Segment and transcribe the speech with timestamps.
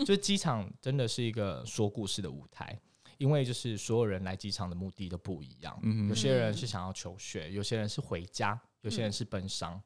[0.00, 2.78] 就是机场真的是一个说故事的舞台，
[3.18, 9.80] 因为就是所有人来机场的目的都不一样，嗯有些人是想要求学，有些人是回家，有些人是奔丧，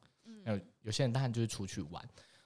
[0.45, 2.03] 呃，有些人当然就是出去玩。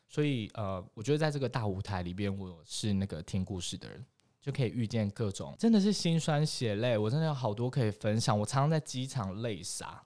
[0.07, 4.05] 所以呃，我觉得在这个大舞台里边，我是那个听故事的人，
[4.41, 8.37] 就可以遇见各种真的是心酸血泪，我真的有好多可以分享。
[8.37, 10.03] 我常常在机场泪洒。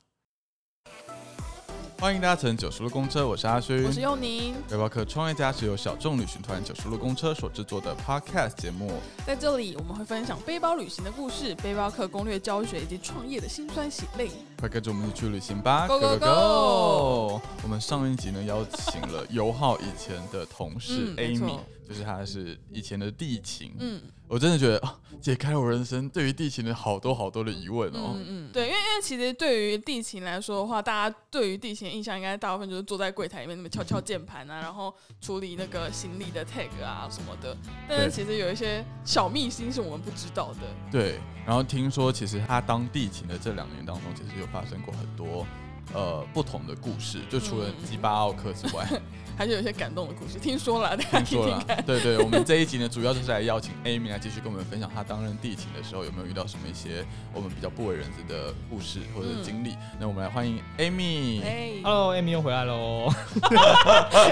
[1.98, 8.92] 欢迎搭乘九十路公车，我是阿勋，我是佑宁，背包客创业家是由小众旅行团九十路公车所制作的 Podcast 节目。
[9.26, 14.30] 在这里我们会分享背包旅行的故事、背包客攻略教学以及创业的辛酸血泪。
[14.60, 17.42] 快跟着我们一起去旅行吧 Go, go, go！
[17.64, 23.74] 我们上一集呢邀请了 尤浩以前的同事 Amy，、错就是他是以前的地勤。
[23.80, 28.14] 嗯我真的觉得啊，解开了我人生对于地勤的好多好多的疑问哦。
[28.16, 37.56] 嗯嗯，对，因为因为其实对于地勤来说的话，大家对于地勤的印象应该大部分就是坐在柜台里面那么敲敲键盘啊， 然后处理那个行李的 tag 啊什么的。
[37.88, 40.60] 但是其实有一些小秘辛是我们不知道的。
[40.92, 45.46] 对，然后听说其实他当地勤的这两年当中，其实有发生过很多
[45.94, 48.86] 呃不同的故事，就除了嗯吉巴奥克之外，
[49.38, 59.76] 还是有一些感动的故事，听说了，大家 听说了对对，我们这一集呢，主要就是来邀请 Amy 来继续跟我们分享她担任地勤的时候有没有遇到什么一些我们比较不为人知的故事或者经历。
[60.00, 61.44] 那我们来欢迎 Amy。
[61.44, 63.10] 哎，Hello，Amy 又回来喽，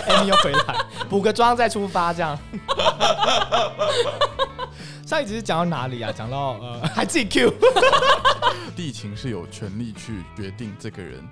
[0.07, 2.37] Amy 又回来，补个妆再出发，这样。
[5.05, 6.11] 上一集是讲到哪里啊？
[6.11, 7.53] 讲到呃，还自己 Q。
[8.71, 11.23] 地勤是有权利去决定这个人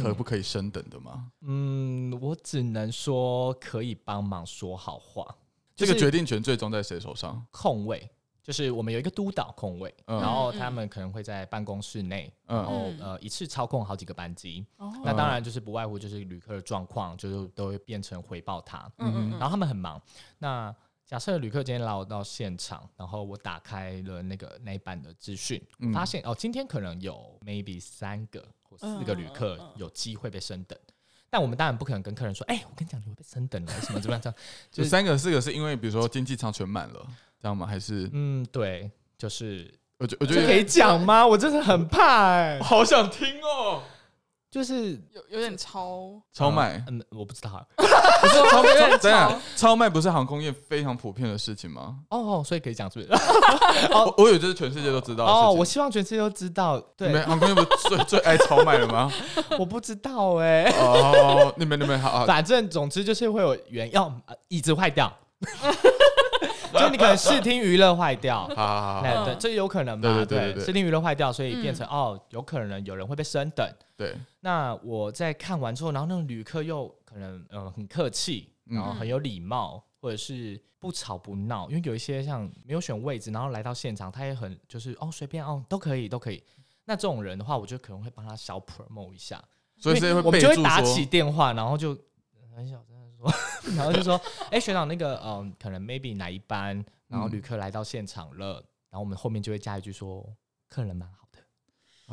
[0.00, 1.30] 可不可以升等的吗？
[1.42, 5.26] 嗯，我只能说可以帮忙说好话。
[5.74, 7.44] 这个决定权最终在谁手上？
[7.50, 8.08] 空位，
[8.42, 14.64] 就是我们有一个督导空位，嗯然后他们可能会在办公室内，然嗯后嗯呃一次操控好几个班机。
[14.78, 18.90] 哦那当然就是不外乎就是旅客的状况，就是都会变成回报他。
[18.98, 20.00] 嗯嗯然后他们很忙。
[20.38, 20.74] 那
[21.06, 30.76] 假设旅客今天来我到现场，然后我打开了那个那一版的资讯，嗯发现哦，今天可能有 maybe 三个或四个旅客有机会被升等。
[31.30, 34.36] 但我们当然不可能跟客人说，哎、我跟你讲，你会被升等了，什么怎么样这样？
[34.72, 37.06] 就三个四个是因为比如说经济舱全满了，
[37.40, 37.64] 这样吗？
[37.64, 41.24] 还是嗯，对，就是我觉我觉得这可以讲吗？
[41.24, 43.82] 我真的很怕哎、 好想听哦，
[44.50, 46.84] 就是有有点超，超卖。
[46.88, 47.64] 嗯，我不知道啊
[48.20, 51.96] 不是超卖不是航空业非常普遍的事情吗？
[52.10, 53.20] 哦，所以可以讲是不是？
[53.92, 55.24] 我我以为这是全世界都知道。
[55.24, 56.78] 哦，我希望全世界都知道。
[56.96, 59.12] 对你们，航空业不是最最爱超卖了吗？
[59.58, 65.12] 我不知道哎、哦，你们你们好好，反正总之就是会有原要呃椅子坏掉，
[66.78, 70.12] 就你可能视听娱乐坏掉，好好好好，哎对，这有可能吧？
[70.12, 71.90] 对对对视听娱乐坏掉，所以变成嗯。
[71.90, 73.68] 哦，有可能有人会被升等。
[73.96, 86.42] 对，那我在看完之后，然后那个旅客又可能呃很客气，然后很有礼貌，或者是不吵不闹，因为有一些像没有选位置，然后来到现场，他也很就是哦随便哦都可以都可以。
[86.84, 89.42] 那这种人的话，我就可能会帮他小 promo 一下，
[89.76, 91.96] 所以这会我们就会打起电话，然后就
[92.54, 93.32] 很小声的说，
[93.76, 97.32] 然后就说，哎、学长，那个嗯，可能 maybe 哪一班，然后嗯。
[97.32, 98.54] 旅客来到现场了，
[98.90, 100.24] 然后我们后面就会加一句说，
[100.68, 101.38] 客人蛮好的，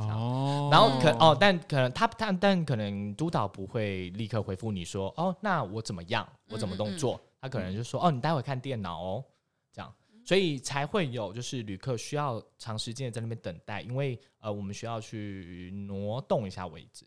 [0.02, 9.26] 哦，然后可哦，但可能他但但可能督导不会立刻回复你说，哦，那我怎么样，我怎么动作，他可能就说，哦，你待会看电脑哦，
[9.72, 9.94] 这样。
[10.26, 17.06] 所以才会有，就是旅客需要长时间的在那边等待，因为呃，我们需要去挪动一下位置。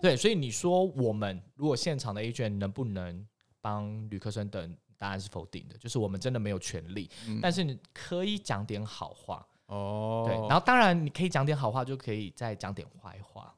[0.00, 3.26] 对，所以你说我们如果现场的 agent 能不能
[3.64, 7.38] 帮旅客生等，答案是否定的，就是我们真的没有权利，嗯。
[7.40, 13.54] 但是你可以讲点好话，哦，对，然后当然你可以讲点好话，就可以再讲点坏话。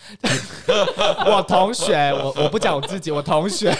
[1.26, 3.70] 我同学，我我不讲我自己，我同学，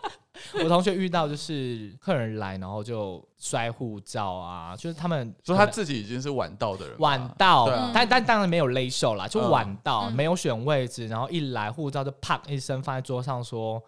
[0.64, 9.50] 我同学遇到就是客人来，然后就摔护照啊，就是他们说他自己已经是晚到的人，晚到啊，但但当然没有勒手啦，就嗯。
[9.50, 10.14] 晚到，嗯。
[10.14, 13.82] 没有选位置，然后一来护照就啪一声放在桌上说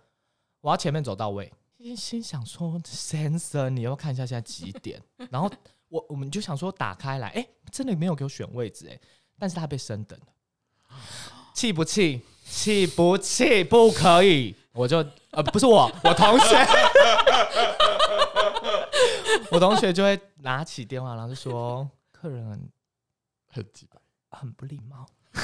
[0.60, 5.00] 我要前面走到位，心心想说先生你要不要看一下现在几点？
[5.30, 5.50] 然后
[5.88, 8.98] 我我们就想说打开来，哎、真的没有给我选位置哎、
[9.38, 10.26] 但是他被升等了，
[11.54, 12.22] 气不气？
[12.44, 13.62] 气不气？
[13.62, 16.56] 不可以，我就呃不是我，我同学，
[19.52, 22.68] 我同学就会拿起电话，然后就说客人
[23.48, 23.64] 很
[24.30, 25.06] 很不礼貌，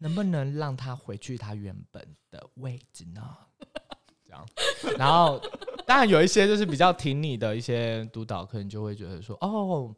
[0.00, 3.22] 能不能让他回去他原本的位置呢？
[4.24, 4.46] 这样，
[4.98, 5.40] 然后
[5.86, 9.94] 当然有一些就是比较挺你的一些督导，可能就会觉得说，哦，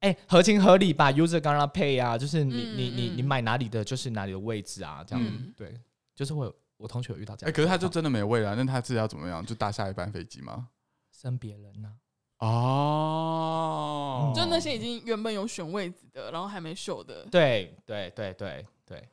[0.00, 5.52] 哎、合情合理吧，user 刚让他配啊，就是你嗯你你嗯你买哪里的就是哪里的位置啊，这样、嗯。
[5.56, 5.74] 对，
[6.14, 9.44] 就是会有我同学有遇到这哎、样可是他就真的没位了，那他自己要怎么样？
[9.44, 10.68] 就搭下一班飞机吗？
[11.10, 11.92] 生别人呢、
[12.38, 19.08] 哦，就那些已经原本有选位置的，然后还没秀的，对对对对对，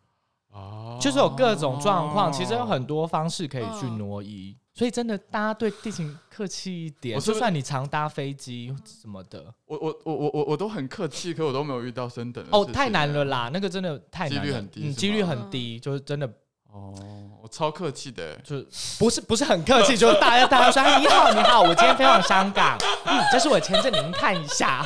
[0.52, 4.56] 哦，就是有各种状况，其实有很多方式可以去嗯挪移。
[4.74, 16.26] 所以真的，大家对地勤客气一点，我是就算你常搭飞机什么的，我我我我我我都很客气，可我都没有遇到升等的哦，事情太难了啦，那个真的太难了，几率很低几率很低，就是真的
[16.72, 16.96] 哦，
[17.44, 18.66] 我超客气的，就是
[18.98, 24.82] 不是不是很客气，就是大家大家说、哎、你好你好，我今天飞往香港， 嗯，这是我签证，您看一下，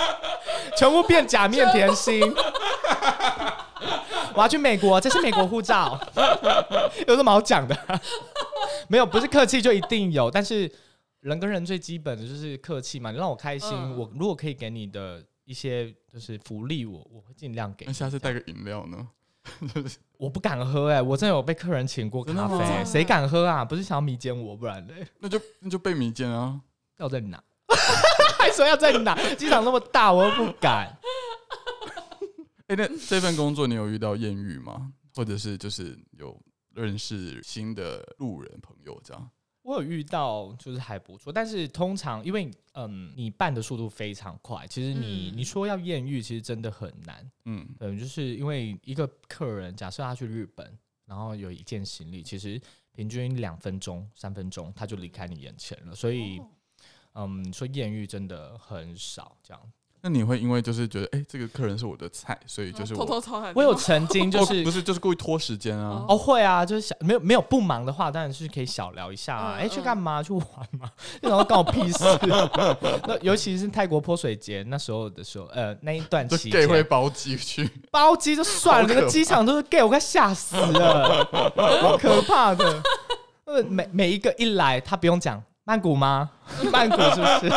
[0.78, 2.22] 全部变假面甜心。
[4.34, 5.98] 我要去美国，这是美国护照，
[7.06, 7.76] 有什么好讲的？
[8.88, 10.70] 没有，不是客气就一定有，但是
[11.20, 13.10] 人跟人最基本的就是客气嘛。
[13.10, 17.94] 你让我开心，嗯我如果可以给你的一些就是福利，我我会尽量给那你。
[17.94, 19.08] 下次带个饮料呢？
[20.18, 23.64] 我不敢喝哎、我真的有被客人请过真的咖啡，吗谁敢喝啊？
[23.64, 26.60] 不是想要迷奸我，不然嘞，那就那就被迷奸啊！
[26.98, 27.42] 要在哪？
[28.38, 29.16] 还说要在哪？
[29.34, 30.94] 机场那么大，我又不敢。
[32.70, 34.92] 哎、那这份工作你有遇到艳遇吗？
[35.16, 36.40] 或者是就是有
[36.72, 39.28] 认识新的路人朋友这样？
[39.62, 47.28] 我有遇到，就是还不错，但是通常因为嗯，你办的速度非常快，其实你、嗯你说要艳遇，其实真的很难。
[47.46, 52.60] 嗯，嗯，就是因为一个客人，假设他去日本，然后有一件行李，其实
[52.92, 56.48] 平均两分钟、三分钟他就离开你眼前了，所以、哦
[57.14, 59.72] 嗯，说艳遇真的很少这样。
[60.02, 63.52] 那你会因为就是觉得哎、这个客人是我的菜，所以就是偷我偷抄他。
[63.54, 66.04] 我有曾经 就是哦不是就是故意拖时间啊？
[66.08, 69.56] 哦，会啊，就是小没有没有不忙的话，当然是可以小聊一下啊。
[69.56, 70.22] 嗯哎、去嗯干嘛？
[70.22, 70.42] 去玩
[70.78, 70.90] 嘛？
[71.20, 72.04] 然后关我屁事。
[73.06, 81.24] 那尤其是泰国泼水节那时候的时候，呃，那一段就期 gay 会，包机去， 包机就算了，那个机场都是 gay，我快吓死了，
[81.82, 82.82] 好可怕的。
[83.44, 86.30] 呃，每每一个一来，他不用讲曼谷吗？
[86.72, 87.52] 曼谷是不是？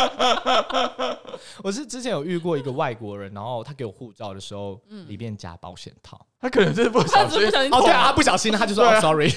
[1.63, 6.19] 我是之前有遇过一个外国人，然后他给我护照的时候，嗯里面夹保险套。
[6.39, 7.41] 他可能就是不小心
[7.71, 9.31] 哦，对啊，他不小心，他就说、sorry。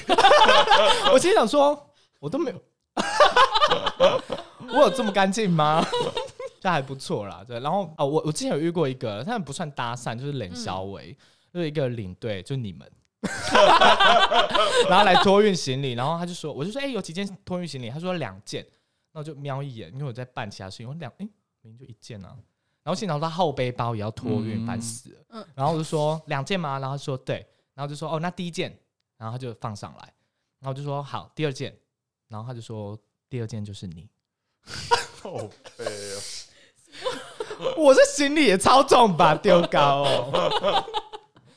[1.12, 2.60] 我心里想说，我都没有，
[4.68, 5.86] 我有这么干净吗？
[6.60, 7.60] 这还不错啦，对。
[7.60, 11.16] 然后哦，我我之前有遇过一个，但不算搭讪，就是冷小伟，
[11.54, 12.90] 就是一个领队，就是你们。
[14.88, 17.90] 然后来托运行李，然后他就说，我就说，哎、有几件托运行李？
[17.90, 18.66] 他说两件，
[19.12, 21.28] 那我就瞄一眼，因为我在办其他事情，我两，哎、
[21.62, 22.36] 明明就一件啊。
[22.82, 25.16] 然后现场他后背包也要托运，嗯烦死了。
[25.30, 26.78] 嗯然后我就说两件吗？
[26.78, 27.44] 然后他说对，
[27.74, 28.78] 然后就说哦，那第一件，
[29.16, 30.12] 然后他就放上来，
[30.60, 31.76] 然后我就说好，第二件，
[32.28, 32.96] 然后他就说
[33.28, 34.08] 第二件就是你。
[35.22, 36.20] 后背哦。
[37.76, 40.84] 我这行李也超重吧，丢高哦。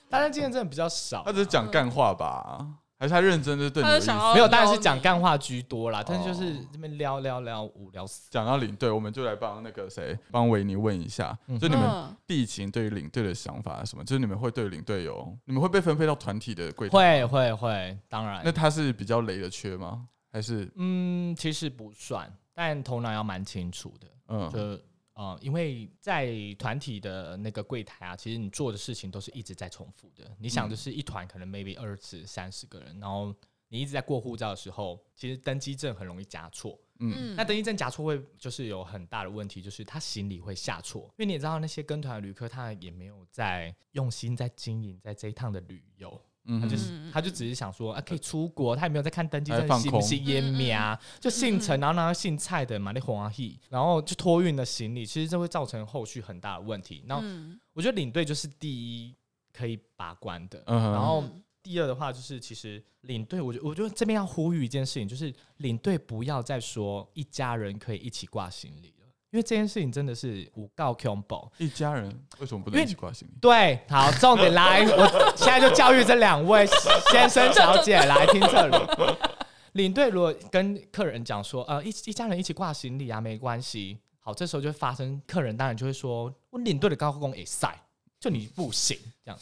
[0.10, 2.66] 大家今天真的比较少他，只是讲干话吧？
[2.98, 4.08] 还是他认真就是对你有意思？
[4.08, 6.04] 他是想要没有，当然是讲干话居多啦。
[6.06, 8.28] 但是就是哦这边聊聊聊无聊死。
[8.30, 14.04] 讲到领队，我们就来帮那个谁，帮维尼问一下，嗯就你们嗯地勤对于领队的想法是什么？
[14.04, 16.98] 就是你们会对领队有，你们会被分配到团体的柜台？
[16.98, 17.26] 会。
[17.26, 18.52] 会会，当然那。
[18.52, 20.06] 他是比较雷的缺吗？
[20.34, 24.08] 还是嗯，其实不算，但头脑要蛮清楚的。
[24.28, 24.84] 嗯就
[25.20, 30.24] 呃，因为在团体的那个柜台啊，其实你做的事情都是一直在重复的。
[30.40, 33.36] 你想，嗯就是一团可能 maybe 二十、三十个人，然后
[33.68, 36.80] 你一直在过护照的时候，其实登机证很容易夹错。
[37.00, 49.84] 嗯嗯那登机证夹错会就是有很大的问题，就是他行李会下错，因为你也知道那些跟团的旅客他也没有在用心在经营在这一趟的旅游，嗯，他就是嗯他就只是想说啊可以出国，他也没有在看登记证还放空。
[49.84, 57.04] 行不行湮灭啊，就姓陈，然后拿姓蔡的嘛，那黄阿义，然后就托运的行李，其实这会造成后续很大的问题。
[57.08, 57.60] 然后嗯。
[57.74, 59.16] 我觉得领队就是第一
[59.54, 68.90] 可以把关的，然后嗯第二的话就是，其实领队，我觉我觉得这边要呼吁一件事情，就是领队不要再说一家人可以一起挂行李。
[68.99, 68.99] 了，
[69.32, 71.50] 因为这件事情真的是无告 combo。
[71.58, 72.08] 一家人
[72.40, 73.34] 为什么不能一起挂行李？
[73.40, 76.66] 对，好，重点来， 我现在就教育这两位
[77.12, 78.78] 先生小姐来听这里。
[79.74, 84.00] 领队如果跟客人讲说，呃，一一家人一起挂行李啊，没关系。
[84.20, 87.72] 好，这时候就会发生，客人当然就会说，我领队的高工也塞，
[88.20, 89.40] 就你不行这样。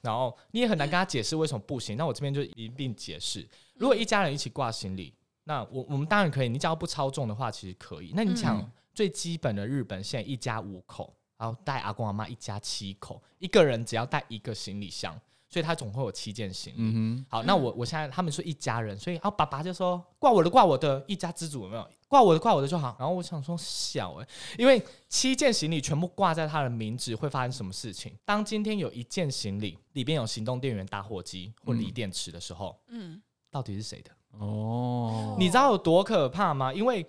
[0.00, 1.96] 然后你也很难跟他解释为什么不行。
[1.96, 5.12] 那我这边就一并解释，如果一家人一起挂行李，
[5.42, 8.12] 那我我们当然可以，你只要不超重的话，其实可以。
[8.14, 16.78] 那你想、嗯最基本的日本现在一家五口，然后带阿公阿妈一家七口，一个人只要带一个行李箱，所以他总会有七件行李。
[16.78, 21.88] 嗯好，那我我现在他们说一家人，所以啊爸爸就说挂我的挂我的，一家之主有没有？
[22.06, 22.94] 挂我的挂我的就好。
[22.96, 28.16] 然后我想说小哎、因为七件行李全部挂在他的名字，会发生什么事情？
[28.24, 33.20] 当今天有一件行李里边有行动电源打火机或锂电池的时候，嗯
[33.50, 34.12] 到底是谁的？
[34.38, 36.72] 哦，你知道有多可怕吗？
[36.72, 37.04] 因为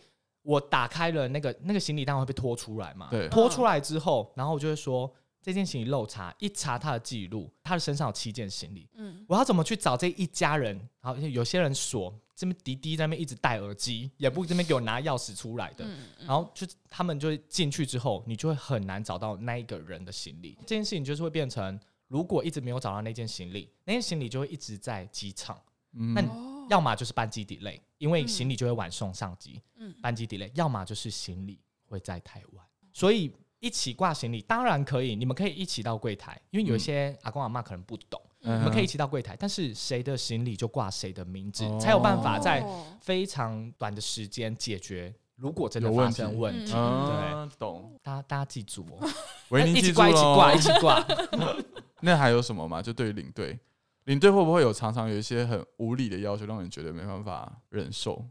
[0.45, 3.27] 我打开了那个那个行李单会被拖出来嘛，对。
[3.29, 5.11] 拖出来之后，然后我就会说
[5.41, 10.77] 这件行李漏查，一查他的记录，他的身上有七件行李，嗯，我要怎么去找这一家人？
[11.01, 16.27] 然后有些人锁，这边滴滴在那边一直戴耳机，也不这边给我拿钥匙出来的，嗯嗯。
[16.27, 20.55] 然后就他们就会进去之后，你就会很难找到那一个人的行李。
[20.61, 25.59] 这件事情就是会变成，如果一直没有找到那件行李，那件行李就会一直在机场，
[25.93, 26.13] 嗯。
[26.13, 26.23] 那
[26.67, 45.13] 要么就是班机 delay，因为行李就会晚送上机，嗯班机 delay；要么就是行李会在台湾，所以一起挂行李当然可以，你们可以一起到柜台，因为有一些阿公阿妈可能不懂，嗯你们可以一起到柜台，但是谁的行李就挂谁的名字，哦才有办法在哦非常短的时间解决。
[45.35, 47.99] 如果真的发有问题生问题，对，懂。
[48.01, 49.09] 大家大家记住哦，
[49.49, 51.55] 维尼记住一起挂，一起挂，一起挂。
[51.99, 52.81] 那还有什么吗？
[52.81, 53.59] 就对于领队，
[54.05, 58.25] 领队会不会有常常有一些很无理的要求，让人觉得没办法忍受？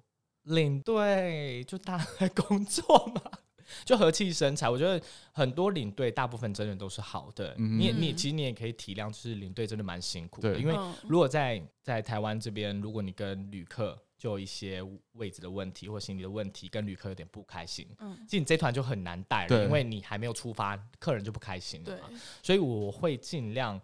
[0.45, 3.23] 领队就大家在工作嘛，
[3.85, 4.69] 就和气生财。
[4.69, 5.03] 我觉得
[5.33, 10.95] 很多领队大部分真的都是好的，嗯你也你其实你也可以体谅，就是领队真的蛮辛苦的，因为嗯。
[11.09, 14.81] 如果在在台湾这边，如果你跟旅客就有一些
[15.13, 18.17] 位置的问题或行李的问题，跟旅客有点不开心，嗯。
[18.29, 19.59] 其实你这团就很难带对。
[19.59, 21.97] 了，因为你还没有出发，客人就不开心了对。
[22.01, 22.11] 嘛。
[22.43, 23.81] 所以我会尽量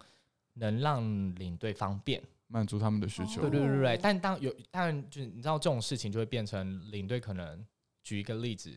[0.53, 1.03] 能让
[1.35, 2.21] 领队方便。
[2.47, 7.65] 满足他们的需求哦对对对对，但当有当然就是你知道这种事情就会变成领队可能
[8.03, 8.69] 举一个例子，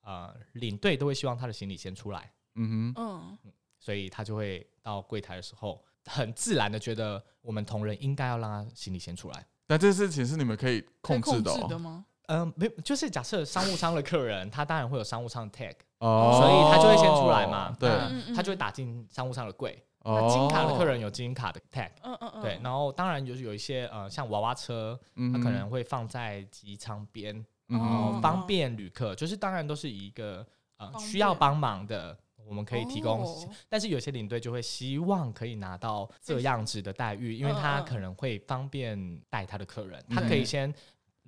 [0.00, 9.46] 呃，领队都会希望他的行李先出来，嗯哼，嗯所以他就会到柜台的时候很自然的觉得我们同仁应该要让他行李先出来。
[9.66, 11.68] 但这事情是你们可以控制的哦。
[11.68, 12.06] 的吗？
[12.28, 17.74] 嗯、没有，就是假设商务舱的客人，他当然会有商务舱的 tag，、哦所以他就会先出来嘛。
[17.78, 17.88] 对，
[18.34, 19.82] 他就会打进商务舱的柜。
[20.00, 20.18] 哦。
[20.20, 25.32] 那金卡的客，人有金卡的 tag，、嗯嗯嗯，对，然后当然就是有一些呃，像娃娃车，嗯。
[25.32, 27.36] 哼它可能会放在机舱边，
[27.68, 27.78] 嗯。
[27.78, 30.46] 然后方便旅客，就是当然都是以一个
[30.78, 32.16] 呃需要帮忙的，
[32.46, 33.22] 我们可以提供。
[33.22, 33.48] 哦。
[33.68, 40.16] 但是有些领队就会希望可以拿到这样子的待遇，因为他可能会方便带他的客人，嗯。
[40.16, 40.72] 他可以先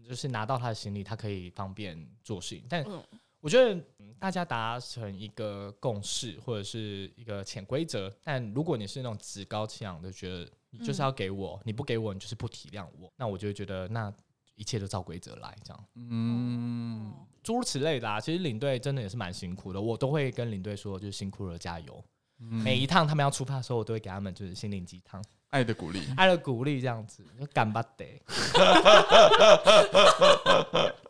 [0.08, 2.64] 就是拿到他的行李，他可以方便做事情。
[2.68, 3.02] 但嗯
[3.42, 3.84] 我觉得、嗯
[4.22, 14.14] 大家达成一个共识或者是一个潜规则，但如果你是那种趾高气扬的，觉得你就是要给我，你不给我，你就是不体谅我，那我就会觉得那
[14.54, 18.20] 一切都照规则来，这样嗯，诸如此类的啊。
[18.20, 22.04] 其实领队真的也是蛮辛苦的，我都会跟领队说，就是辛苦了，加油。
[22.38, 25.20] 每一趟他们要出发的时候，我都会给他们就是心灵鸡汤，
[25.50, 26.00] 爱的鼓励。
[26.16, 28.22] 爱的鼓励，这样子就干巴得。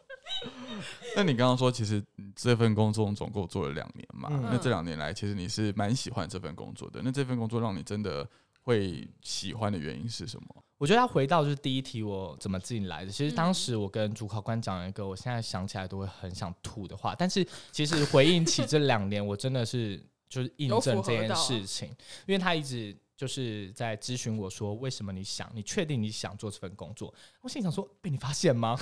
[1.16, 2.02] 那你刚刚说，其实
[2.34, 4.28] 这份工作总共做了两年嘛？
[4.32, 7.00] 嗯那这两年来，其实你是蛮喜欢这份工作的。
[7.02, 8.28] 那这份工作让你真的
[8.62, 10.64] 会喜欢的原因是什么？
[10.78, 13.10] 我觉得要回到就是第一题，我怎么进来的。
[13.10, 17.14] 其实当时我跟主考官讲了一个，我现在想起来都会很想吐的话。
[17.16, 21.88] 但是其实回应起这两年，我真的是就是印证这件事情，
[22.26, 27.14] 因为他一直就是在咨询我说，为什么你想，你确定你想做这份工作？
[27.40, 28.76] 我心里想说，被你发现吗？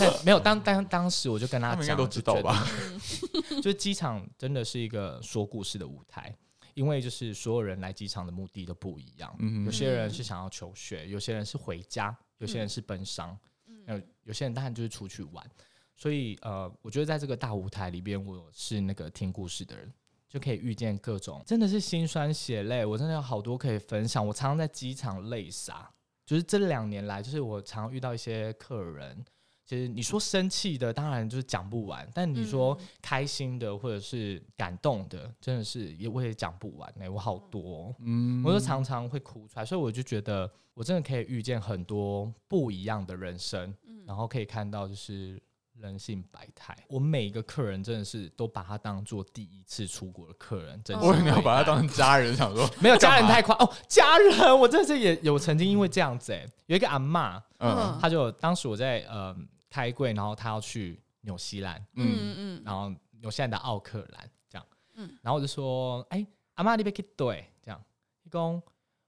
[0.00, 2.66] 但没有，当当当时我就跟他讲，他应该都知道吧？
[3.62, 6.34] 就是机场真的是一个说故事的舞台，
[6.72, 9.36] 因为就是所有人来机场的目的都不一样。
[9.66, 13.38] 有些人是想要求学，有些人是回家，有些人是奔丧，
[13.86, 15.46] 有、有些人当然就是出去玩。
[15.94, 19.92] 所以呃，我觉得在这个大舞台里边，我是那个听故事的人，
[20.34, 22.84] 就可以遇见各种真的是心酸血泪。
[22.84, 24.26] 我真的有好多可以分享。
[24.26, 25.88] 我常常在机场泪洒，
[26.26, 29.24] 就是这两年来，就是我常遇到一些客人。
[29.64, 45.40] 其实你说生气的，当然就是讲不完；但你说嗯开心的或者是感动的，真的是也我也讲不完呢、我好多哦、嗯我就常常会哭出来，所以我就觉得我真的可以遇见很多不一样的人生，嗯然后可以看到就是
[45.86, 46.76] 人性百态。
[46.88, 57.98] 我每一个客人真的是都把他当做第一次出国的客人，真的我以为你要把他当成家人，想说， 没有家人太夸哦，家人我真的是也有曾经因为这样子哎、有一个阿嬷，嗯。
[58.00, 59.36] 她就当时我在呃
[59.70, 62.18] 开柜，然后她要去纽西兰，嗯。
[62.18, 62.62] 嗯嗯。
[62.64, 65.16] 然后纽西兰的奥克兰这样，嗯。
[65.22, 67.80] 然后我就说，哎、阿妈你别去对这样，
[68.22, 68.62] 一公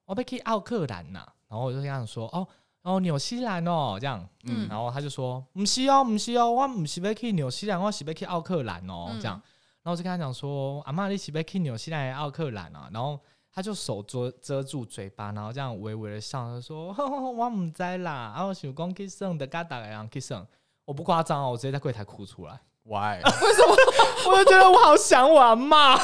[0.05, 2.47] 我别去奥克兰呐、然后我就这样说，哦
[2.87, 9.35] 哦纽西兰哦这样，嗯然后他就说，唔是哦唔是哦，我唔是要去纽西兰，我是要去奥克兰哦、嗯这样，
[9.83, 12.89] 然后我就跟他讲说，阿妈你是要去纽西兰还是奥克兰啊？
[12.93, 13.19] 然后
[13.53, 16.95] 他就手遮遮住嘴巴，然后这样微微的笑，他说
[17.33, 20.47] 我唔知啦，啊我想讲去省的，噶大个人去省。
[20.85, 22.53] 我不夸张哦，我直接在柜台哭出来。
[22.85, 23.19] ，Why？
[23.19, 23.77] 为什么
[24.31, 25.99] 我就觉得我好想我阿妈，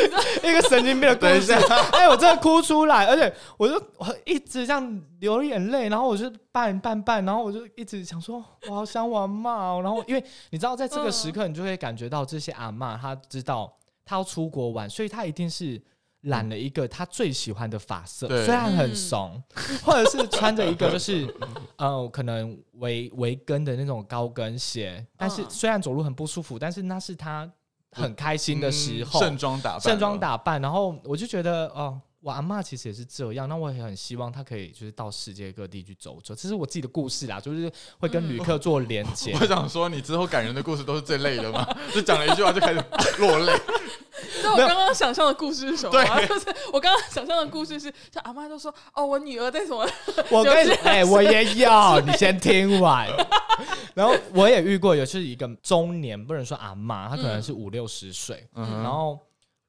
[0.42, 1.52] 一个神经病的故事。
[1.92, 9.80] 哎，我真的哭出来，而且我就我一直这样流眼泪，然后我就拌拌拌，然后我就一直想说，我好想我阿妈哦。
[9.82, 15.82] 然后因为你知道，在这个时刻，你就会感觉到这些阿妈，她知道她要出国玩，所以她一定是。
[16.22, 19.40] 染了一个他最喜欢的发色，虽然很怂，
[19.84, 21.32] 或者是穿着一个就是
[21.76, 27.48] 呃可能围围跟的那种高跟鞋，但是虽然走路很不舒服，但是那是他
[27.92, 39.32] 很开心的时候，盛装打扮，盛装打扮，然后我就觉得哦，我阿妈其实也是这样，那我也很希望她可以就是到世界各地去走走，这是我自己的故事啦，就是会跟旅客做连接。
[39.40, 41.66] 我想说，你之后感人的故事都是最累的吗？
[41.94, 42.84] 就讲了一句话就开始
[43.18, 43.52] 落泪。
[44.42, 46.26] 那我刚刚想象的故事是什么？
[46.26, 49.86] 就是 我刚刚想象的故事是，像阿妈都说：“哦，我女儿在什么？”
[50.30, 50.54] 我跟
[50.84, 53.08] 哎，我也有，你先听完。
[53.94, 59.18] 然后我也遇过，有是一个中年，不能说阿妈，她可能是五六十岁，然后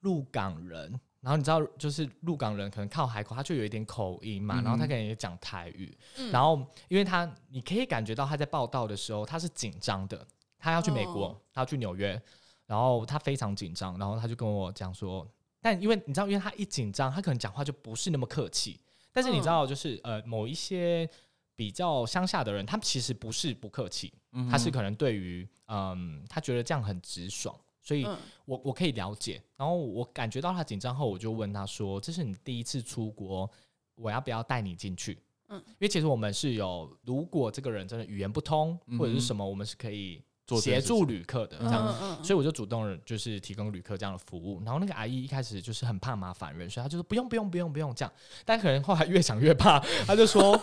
[0.02, 5.98] 鹿港人，然后你知道，就是鹿港人可能靠海口，他就有一点口音嘛，然后他可能也讲台语，
[6.32, 10.26] 然后因为他你可以感觉到他在报道的时候他是紧张的，
[10.60, 12.22] 他要去美国，他要去纽约。
[12.68, 15.26] 然后他非常紧张，然后他就跟我讲说，
[15.62, 18.80] 但因为你知道，因为他一紧张，他可能讲话就不是那么客气。
[19.14, 21.10] 但是你知道，就是呃，某一些
[21.56, 24.14] 比较乡下的人，他们其实不是不客气，
[24.52, 28.06] 他是可能对于嗯，他觉得这样很直爽，所以
[28.46, 29.42] 我我可以了解。
[29.56, 33.50] 然后我感觉到他紧张后，我就问他说：“这是你第一次出国，
[33.96, 35.18] 我要不要带你进去？”
[35.50, 40.22] 嗯，因为其实我们是有，如果这个人真的语言不通或者是什么，我们是可以。
[40.56, 44.62] 协助旅客的这样，所以我就主动就是提供旅客这样的服务。
[44.64, 48.12] 然后那个阿姨一开始就是很怕麻烦人，所以她就说不用不用不用不用这样。
[48.46, 50.54] 但可能后来越想越怕， 她就说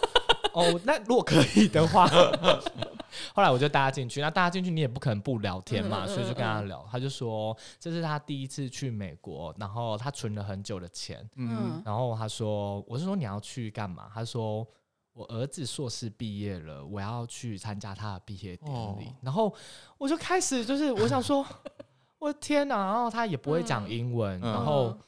[0.54, 2.06] 哦，那如果可以的话，
[3.34, 4.20] 后来我就带她进去。
[4.22, 6.86] 那带她进去，你也不可能不聊天嘛，所以就跟他聊。
[6.90, 11.28] 他就说这是他第一次去美国，然后他存了很久的钱。
[11.34, 14.08] 嗯，然后他说，我是说你要去干嘛？
[14.14, 14.66] 他说。
[15.14, 19.54] 我儿子硕士毕业了，我要去参加他的毕业典礼，然后
[19.96, 21.46] 我就开始就是我想说，
[22.18, 22.84] 我的天哪！
[22.84, 24.98] 然后他也不会讲英文，然后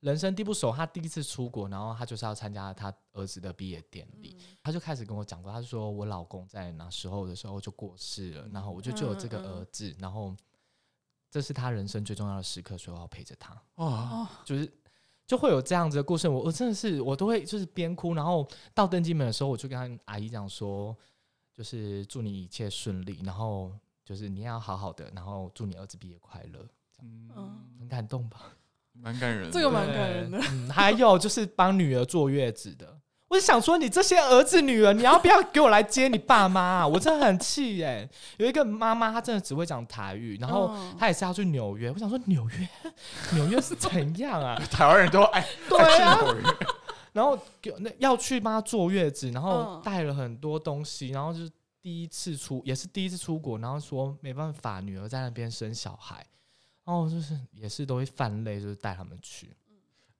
[0.00, 10.36] 人生地不熟，他第一次出国，然后他就是要参加他儿子的毕业典礼，他就开始跟我讲过，他说我老公在那时候的时候就过世了，然后我就就有这个儿子，然后
[11.30, 13.58] 这是他人生最重要的时刻，所以我要陪着他。
[13.76, 14.70] 哦，就是。
[15.26, 20.96] 就会有这样子的故事，我我真的是我都会就是边哭，然后到登机门的时候，我就跟他阿姨讲说，
[21.52, 23.72] 就是祝你一切顺利，然后
[24.04, 26.64] 就是你要好好的，然后祝你儿子毕业快乐，
[27.02, 27.28] 嗯，
[27.78, 28.52] 很感动吧？
[28.92, 30.38] 蛮感人的，这个蛮感人的。
[30.50, 32.98] 嗯，还有就是帮女儿坐月子的。
[33.36, 36.86] 我就想说，你这些儿子女儿，你要不要给我来接你爸妈？
[36.86, 38.08] 我真的很气耶！
[38.38, 41.90] 有一个妈妈，她真的只会讲台语，然后她也是要去纽约。
[41.90, 42.68] 我想说，纽约，
[43.34, 44.56] 纽约是怎样啊？
[44.72, 46.18] 台湾人都爱对啊。
[47.12, 47.38] 然后
[47.80, 51.50] 那要去帮她坐月子，然后带了很多东西，然后就是
[51.82, 56.24] 第一次出，也是第一次出国，然后说没办法，女儿在那边生小孩，
[56.86, 59.54] 然后就是也是都会犯累，就是带他们去。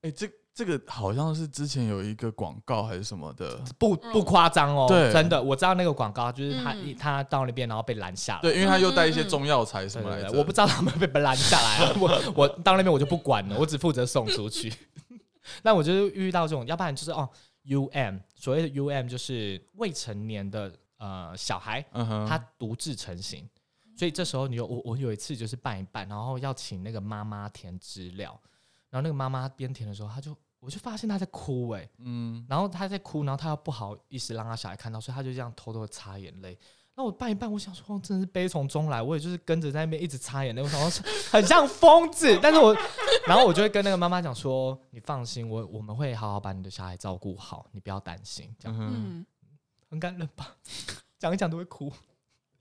[0.03, 0.31] 哎，这。
[0.57, 14.73] 这个好像是之前有一个广告还是什么的，不不夸张哦，对，真的我知道那个广告就是他他到那边然后被拦下，对，因为他又带一些中药材什么来着，我不知道他们被被拦下来了， 我我到那边我就不管了，我只负责送出去。
[15.63, 17.29] 那我就遇到这种，要不然就是哦
[17.65, 23.47] ，U M 所谓的 U M 就是未成年的呃小孩，他独自成型，
[23.95, 28.41] 所以这时候你有我我有一次就是办一办，然后要请那个妈妈填资料，
[28.89, 30.35] 然后那个妈妈边填的时候，他就。
[30.67, 36.59] 我就发现他在哭哎，嗯，然后他在哭，然后他又不好意思让他小孩看到，所以他就这样偷偷的擦眼泪。
[36.97, 42.37] 那我办一办，我想说，真的是悲从中来，我也就是跟着在那边一直擦眼泪，我想说很像疯子。
[42.43, 42.75] 但是我，
[43.29, 49.25] 然后我就会跟那个妈妈讲说：“你放心，我我们会好好把你的小孩照顾好，你不要担心。”这样，嗯，
[49.89, 50.57] 很感人吧？
[51.19, 51.93] 讲一讲都会哭。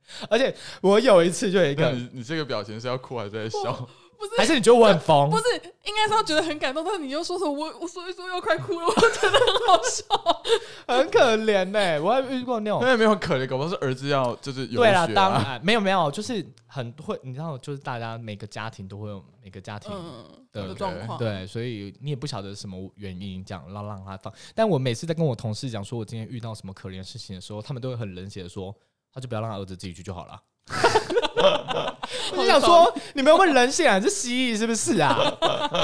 [0.30, 3.88] 而且我有一次就有一个，你你这个表情是要哭还是在笑？
[4.18, 5.30] 不是，还是你觉得我很疯？
[5.30, 5.44] 不是，
[5.84, 7.52] 应该是他觉得很感动，但是你又说什么？
[7.52, 10.44] 我我所以说又快哭了， 我觉得很好笑，
[10.88, 12.02] 很可怜呢。
[12.02, 19.92] 我还遇过那种，因为没有可怜，搞不好是儿子要就是对啦，当然没有没有，就是很会，你知道，就是大家每个家庭都会有每个家庭
[20.54, 24.34] 的状况，对，所以你也不晓得什么原因这样让让他放。
[24.54, 28.74] 但我每次在跟我同事讲说我今天遇到什么可怜事情的时候，他们都会很冷血的说，
[29.16, 30.40] 他就不要让他儿子自己去就好了。
[32.34, 34.00] 我就想说，你们有没有人性啊？
[34.00, 35.16] 是蜥蜴是不是啊？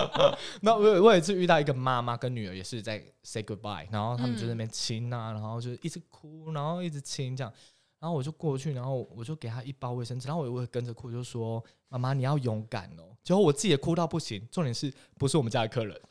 [0.62, 7.54] 那我我有一次遇到一个妈妈跟女儿也是在 say goodbye，然后他们就在那边亲啊，然后就一直哭，然后一直亲这样，
[8.00, 14.42] 然后我就过去，然后我就给他一包卫生纸，然后我我也跟着哭，就说：“妈妈，你要勇敢哦。”结果我自己也哭到不行。
[14.52, 15.96] 重点是不是我们家的客人？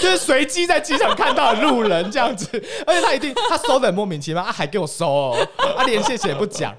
[0.00, 2.46] 就是随机在机场看到的路人这样子，
[2.86, 6.74] 而且他一定他收的莫名其妙，他还给我收哦，他连谢谢也不讲。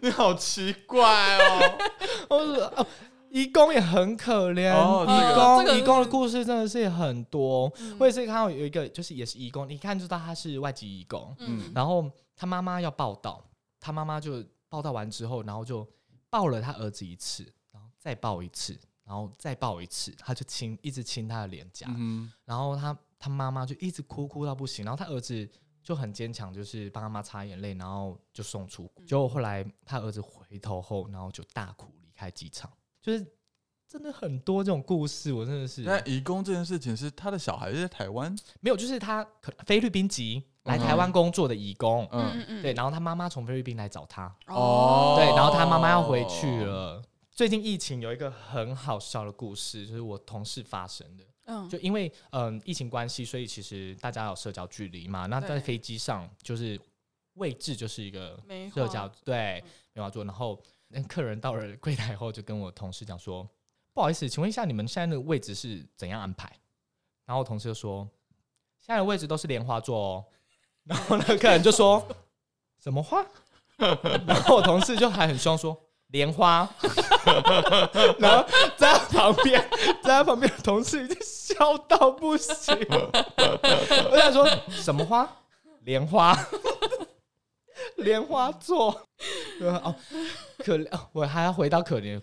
[0.00, 1.78] 你好奇怪哦。
[2.28, 2.86] 我说哦，
[3.30, 7.72] 义工也很可怜，哦义这工个义工的故事真的是很多。
[7.80, 12.04] 嗯我也是看到有一个，就是也是义工，你一看就知道他是外籍义工，嗯然后
[12.36, 13.42] 他妈妈要报道，
[13.80, 15.86] 他妈妈就报道完之后，然后就
[16.32, 18.72] 抱了他儿子一次，然后再抱一次，
[19.04, 25.46] 然后再抱一次，他就亲一直亲他的脸颊，嗯然后他他妈妈就一直哭哭到不行，然后他儿子
[25.82, 29.04] 就很坚强，就是帮他妈擦眼泪，然后就送出国。
[29.04, 33.26] 结果后来他儿子回头后，然后就大哭离开机场，就是
[33.86, 47.02] 真的很多这种故事，我真的是那移工这件事情是他的小孩在台湾，没有，就是他可菲律宾籍来嗯台湾工作的义工，嗯，嗯对，然后他妈妈从菲律宾来找他，哦对，然后他妈妈要回去了。
[47.30, 51.24] 最近疫情有一个很好笑的故事，就是我同事发生的。
[51.46, 55.26] 嗯就因为嗯、疫情关系，所以其实大家有社交距离嘛。
[55.26, 56.80] 那在飞机上，就是
[57.34, 58.38] 位置就是一个
[58.72, 60.22] 社交对没法做。
[60.24, 63.48] 然后那客人到了 柜台后，就跟我同事讲说
[63.92, 66.48] ：“不好意思，请问一下你们现在的位置是怎样安排？”
[67.26, 68.08] 然后我同事就说
[68.78, 70.24] ：“现在的位置都是莲花座哦。”
[70.84, 72.06] 然后那个客人就说
[72.82, 73.24] ：“什么花？”
[74.26, 75.76] 然后我同事就还很凶说
[76.08, 76.68] ：“莲花。
[78.18, 79.60] ”然后在他旁边，
[80.02, 82.74] 在他旁边的同事已经笑到不行。
[84.10, 85.28] 我想说什么花？
[85.84, 86.38] 莲花，
[87.96, 89.02] 莲花座。
[89.58, 89.94] 对吧哦，
[90.58, 92.22] 可怜，哦我还要回到可怜的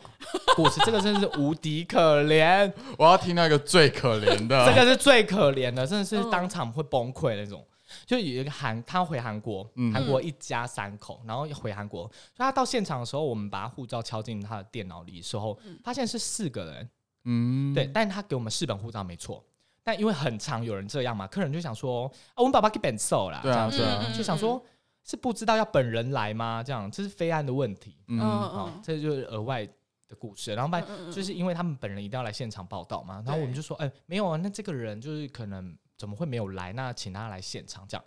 [0.53, 7.65] 故事，这个真的是无敌可怜，我要听到一个最可怜的，这个是最可怜的，真的是嗯当场会崩溃那种。
[8.09, 9.93] 就有一个韩，他回韩国，嗯。
[9.93, 16.89] 韩国一家三口，然后回韩国，所以他到现场的时候，我们把他护照敲进他的电脑里的时候，发现是四个人，
[17.25, 19.45] 嗯，对，但他给我们四本护照没错，
[19.83, 23.77] 但因为很常有人这样嘛，客人就想说，啊，我们爸爸给本寿啦，对啊这样子。
[23.77, 24.03] 对啊。
[24.07, 24.59] 嗯就想说，
[25.03, 26.63] 是不知道要本人来吗？
[26.63, 29.63] 这样这是非案的问题，嗯，哦，这就是额外
[30.07, 30.55] 的故事。
[30.55, 36.71] 然后就是因为他们本人一定要来现场报道嘛，然后我们就说，哎、没有啊，那这个人就是可能怎么会没有来？
[36.71, 38.03] 那请他来现场这样。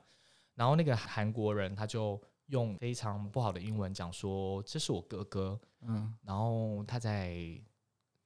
[0.54, 7.36] 然后那个韩国人他就用非常不好的英文讲说，这是我哥哥，嗯，然后他在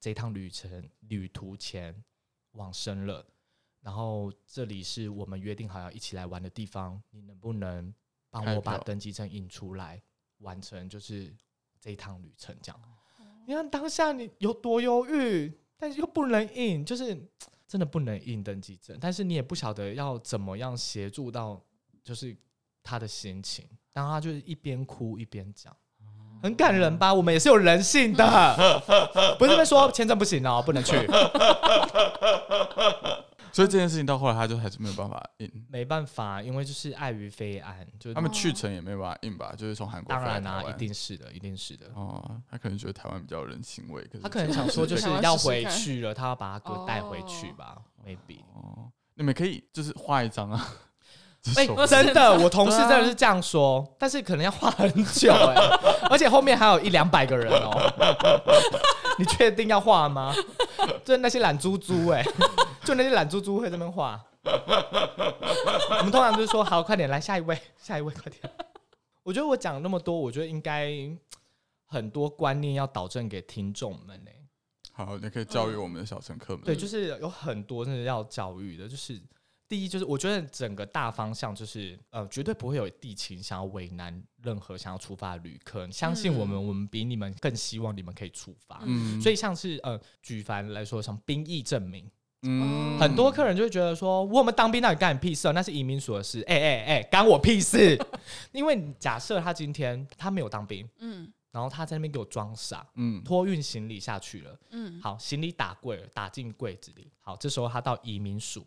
[0.01, 1.93] 这趟旅程旅途前
[2.53, 3.27] 往生了，
[3.81, 7.93] 然后这里是我们约定好要一起来玩的地方，你能不能
[8.31, 10.01] 帮我把登机证印出来，
[10.39, 11.35] 完成就是
[11.81, 12.57] 这一趟旅程？
[12.63, 12.81] 这样，
[13.47, 17.15] 你看当下你有多忧郁，但是又不能印，就是
[17.69, 21.61] 真的不能印登记证，但是你也不晓得要怎么样协助到，
[22.05, 22.37] 就是
[22.83, 25.75] 他的心情，然后他就是一边哭一边讲。
[26.43, 27.13] 很感人吧？
[27.15, 28.83] 我们也是有人性的，
[29.39, 30.95] 不是在说签证不行哦，不能去，
[33.57, 40.75] 所以这件事情到后来他就还是没有办法印，没办法，因为就是碍于非安，就他们去程也没有办法印吧，就是从韩国当然啊，飞来台湾。
[40.75, 41.87] 一定是的，一定是的。
[41.95, 48.41] 哦，他可能觉得台湾比较有人情味，可是他可能想说就是要回去了，他要把他哥带回去吧，maybe。
[48.55, 50.75] 哦，你们可以就是画一张啊，
[51.57, 55.55] 哎、真的，我同事真的是这样说，但是可能要画很久哎、
[56.13, 57.73] 而且后面还有一两百个人哦。
[59.19, 60.31] 你确定要画吗？
[61.03, 62.23] 就是那些懒猪猪哎，
[62.87, 64.25] 就那些懒猪猪会这边画。
[64.47, 68.41] 我们通常就是说，好，快点来下一位， 下一位，快点。
[69.25, 70.93] 我觉得我讲那么多，我觉得应该
[71.85, 74.31] 很多观念要导正给听众们呢、
[74.93, 76.65] 好，你可以教育我们的小乘客们。
[76.65, 79.21] 对，就是有很多真的要教育的，就是
[79.69, 85.91] 第一，就是我觉得整个大方向就是呃，绝对不会有地勤想要为难任何想要出发的旅客。
[85.91, 88.81] 相信我们，我们比你们更希望你们可以出发。
[88.85, 92.09] 嗯，所以像是呃，举凡来说，像兵役证明，
[92.43, 95.53] 嗯很多客人就会觉得说，我们当兵那你干你屁事、啊？
[95.53, 96.43] 那是移民署的事。
[96.47, 97.99] 哎哎哎，干我屁事！
[98.53, 104.59] 因为假设他今天他没有当兵，嗯然后他在那边给我装傻，嗯托运行李下去了。
[104.71, 107.11] 嗯，好，行李打柜了，打进柜子里。
[107.21, 108.63] 好，这时候他到移民署，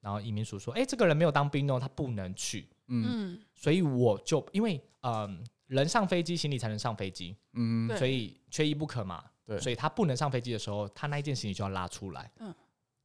[0.00, 2.66] 然后移民署说：“哎、这个人没有当兵哦，他不能去。
[2.88, 9.22] 嗯嗯”所以我就因为嗯，人上飞机，行李才能上飞机，嗯所以缺一不可嘛。
[9.44, 12.30] 对所以他不能上飞机的时候，他那一件行李就要拉出来，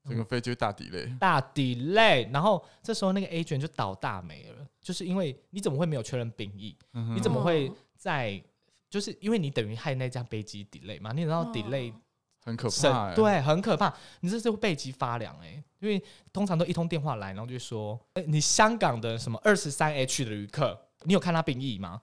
[0.08, 2.32] 整个飞机会大底类，大 delay。
[2.32, 6.76] 然后这时候那个 agent 就倒大霉了，就是因为你怎么会没有确认兵役？
[6.92, 8.44] 你你怎么会哦在？
[8.88, 11.92] 就是因为你等于害那架飞机 delay 嘛，你知道哦 delay
[12.40, 13.94] 很可怕、欸。，对，很可怕。
[14.22, 22.02] 你这是会背脊发凉哎、因为通常都一通电话来，然后就说，哎、你香港的什么二十三 H 的旅客，你有看他病疫吗？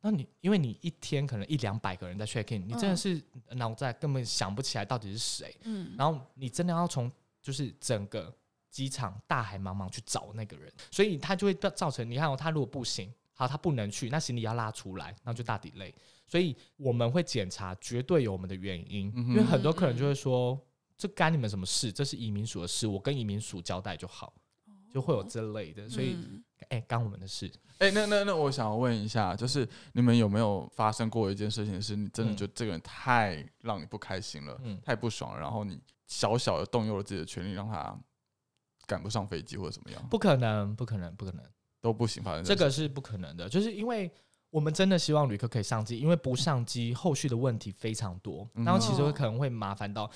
[0.00, 8.34] 那你因为你一天可能一两百个人在 check in，你真的嗯是脑袋根本想不起来到底是谁，嗯，然后你真的要从就是整个
[8.70, 15.94] 机场大海茫茫去找那个人，所以他就会造成你看哦，他如果不行，好，他不能去，那行李要拉出来，那就大抵累。
[16.26, 20.58] 所以我们会检查，绝对有我们的原因，嗯因为很多客人就会说，
[20.96, 21.92] 这干你们什么事？
[21.92, 24.32] 这是移民署的事，我跟移民署交代就好，
[24.90, 25.86] 就会有这类的。
[25.88, 27.52] 所以，嗯哎、干我们的事。
[27.78, 35.78] 哎、那那那我想要问一下，就是你们有没有发生过一件事情，是你真的嗯觉得这个人太让你不开心了，嗯太不爽了，然后你
[36.12, 37.98] 小小的动用了自己的权利，让他
[38.86, 41.42] 赶不上飞机或者怎么样，不可能，不可能，不可能，
[41.80, 43.48] 都不行，反正这个是不可能的。
[43.48, 44.10] 就是因为
[44.50, 50.10] 我们真的希望旅客可以上机，因为不上机，后续的问题非常多，嗯然后其实会哦可能会麻烦到。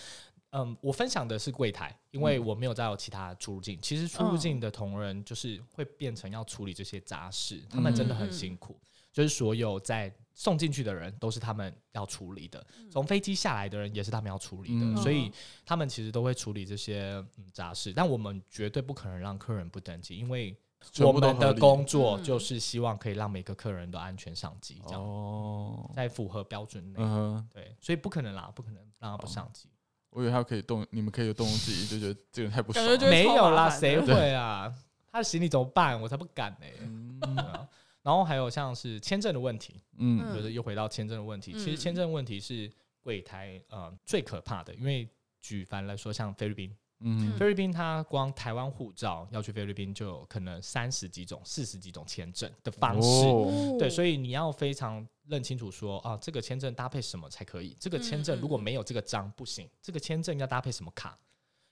[0.51, 3.79] 嗯，我分享的是柜台，因为我没有再有其他出入境。
[3.83, 8.79] 其实出入境的同仁就是会变成要处理这些杂事，他们真的很辛苦。
[9.17, 15.33] 就是所有在送进去的人都是他们要处理的，从飞机下来的人也是他们要处理的，嗯所以
[15.65, 17.95] 他们其实都会处理这些嗯杂事。
[17.95, 20.55] 但我们绝对不可能让客人不登机，因为
[20.93, 26.99] 全我们的部都合理工作嗯就是希望可以让每个客人都安全上机，这样、哦，在符合标准内。
[27.01, 29.71] 嗯哼，对，所以不可能啦，不可能让他不上机。
[30.11, 32.91] 我以为他可以动，你们可以动用自己，就觉得这个人太不爽了。
[32.91, 34.71] 感觉就会没有啦，烦的谁会啊？
[35.11, 35.99] 他的行李怎么办？
[35.99, 37.67] 我才不敢呢、嗯对啊
[38.07, 41.53] 然后还有像是签证的问题，嗯嗯就是又回到签证的问题。
[41.55, 42.71] 其实嗯签证问题是
[43.03, 45.09] 柜台呃最可怕的，因为
[45.41, 53.27] 举凡来说，像菲律宾，嗯菲律宾它光台湾护照要去菲律宾就有可能三十几种、四十几种签证的方式。
[53.27, 57.77] 哦对，所以以你要非常认清楚说啊，这个签证搭配什么才可以？
[57.81, 61.19] 这个签证如果没有这个章不行，这个签证要搭配什么卡？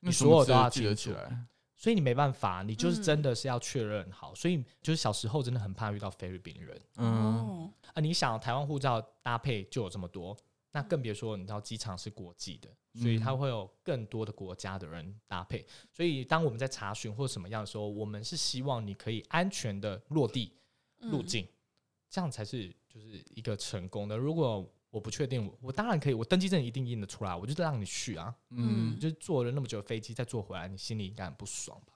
[0.00, 1.46] 你所有都要记得起来。
[1.84, 4.34] 所以你没办法，你就是嗯真的是要确认好。
[4.34, 8.00] 所以就是小时候真的很怕遇到菲律宾人嗯，哦，啊！
[8.00, 10.34] 你想台湾护照搭配就有这么多，
[10.72, 15.62] 那更别说你知道机场是国际的，所以它嗯会有更多的国家的人搭配。
[15.92, 20.54] 所以当我们在查询或什么样的时候，我们是希望你可以安全的落地
[21.00, 21.46] 入嗯境，
[22.08, 24.16] 这样才是就是一个成功的。
[24.16, 28.32] 如果我不确定，我我当然可以，我登记证一定印得出来，我就让你去啊。
[28.50, 31.92] 嗯就是坐了那么久的飞机再坐回来，你心里应该很不爽吧？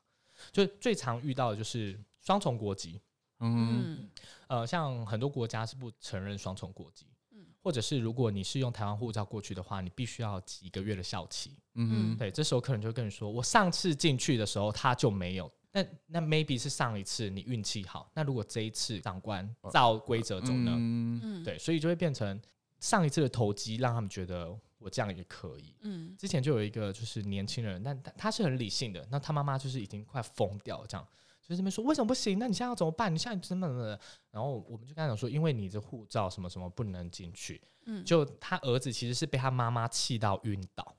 [0.51, 3.01] 就最常遇到的就是双重国籍，
[3.39, 4.11] 嗯嗯
[4.49, 11.53] 呃，像很多国家是不承认双重国籍，嗯或者是如果你是用台湾护照过去的话，你必须要几个月的效期。
[11.75, 15.49] 嗯对，这时候客人就会跟你说，我上次进去的时候他就没有。
[15.71, 20.73] 那那 maybe 是上一次你运气好，那如果这一次长官照规则走呢？
[20.75, 22.41] 嗯嗯，对，所以就会变成
[22.81, 25.75] 上一次的投机让他们觉得我这样也可以。
[25.81, 31.07] 嗯之前就有一个就是年轻人，但他他是很理性的，那他妈妈就是已经快疯掉了，这样
[31.43, 32.38] 就是这边说为什么不行？
[32.38, 33.12] 那你现在要怎么办？
[33.12, 34.01] 你现在怎么怎么的？
[34.31, 37.61] 然后我们就跟他讲说，因为你的护照什么什么不能进去。
[37.87, 40.95] 嗯，就他儿子其实是被他妈妈气到晕倒，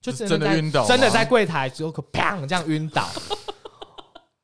[0.00, 3.08] 就真的晕倒真的在柜台之后砰这样晕倒。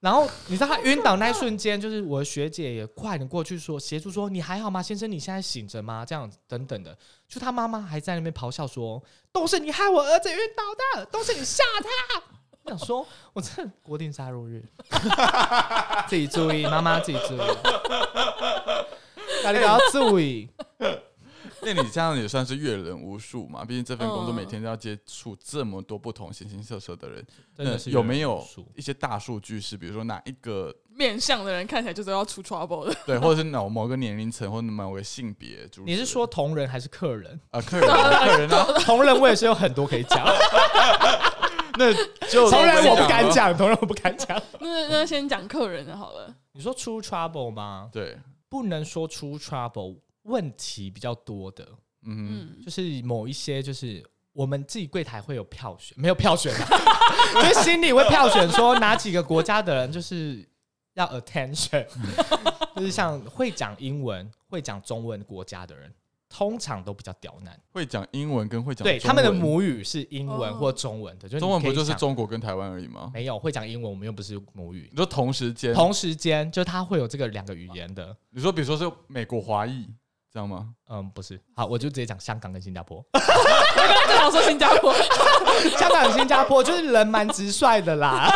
[0.01, 6.05] 然后你知道他晕倒那一瞬间，就是我的学姐也快点过去说协助说你还好吗，先生你现在醒着吗？
[6.07, 6.97] 这样等等的，
[7.29, 10.63] 就他妈妈还在那边咆哮说都是你害我儿子晕倒
[10.97, 12.23] 的，都是你吓他。
[12.63, 14.65] 我想说，我真的国定杀戮日，
[16.09, 17.39] 自己注意，妈妈自己注意，
[19.45, 20.49] 大家要注意。
[21.63, 23.65] 那你这样也算是阅人无数嘛？
[23.65, 28.45] 毕竟这份工作嗯每天都要接触这么多不同形形色色的人， 真的是那有没有
[28.75, 35.69] 一些大数据是，比如说哪一个 面相的人看起来就是要出 trouble 的，对，或者是某某个年龄层或者某个性别？
[35.85, 37.41] 你是说同人还是客人？
[37.51, 38.65] 啊，客人啊客人啊？
[38.85, 40.25] 同人我也是有很多可以讲，
[41.79, 41.93] 那
[42.29, 43.31] 就同人我不敢。
[43.31, 44.41] 讲，同人我不敢讲。
[44.61, 47.89] 那那先讲客人的好了，你说出 trouble 吗？
[47.93, 48.19] 对，
[48.49, 49.99] 不能说出 trouble，
[50.31, 51.67] 问题比较多的，
[52.07, 52.55] 嗯。
[52.57, 54.03] 嗯，就是某一些就是。
[54.33, 56.69] 我们自己柜台会有票选，没有票选啊，
[57.35, 60.49] 就是心里会票选说哪几个国家的人就是
[60.95, 61.85] 要 attention，
[62.77, 65.93] 就是像会讲英文、会讲中文国家的人，
[66.29, 67.61] 通常都比较刁难。
[67.73, 70.55] 会讲英文跟会讲对他们的母语是英文哦。
[70.55, 73.11] 或中文的，就是中文不就是中国跟台湾而已吗？
[73.13, 74.89] 没有会讲英文，我们又不是母语。
[74.93, 74.97] 你。
[74.97, 79.89] 说同时间，同时间，就他会有这个两个语言的，你说比如说是美国华裔
[80.33, 80.75] 这样吗？
[80.89, 81.41] 嗯，不是。
[81.55, 83.05] 好，我就直接讲香港跟新加坡。
[83.13, 84.93] 就想说新加坡，
[85.79, 88.31] 香港、跟新加坡就是人蛮直率的啦，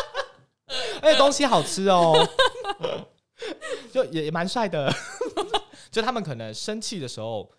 [1.02, 2.26] 而且东西好吃哦，
[3.92, 4.92] 就也也蛮帅的。
[5.90, 7.50] 就他们可能生气的时候，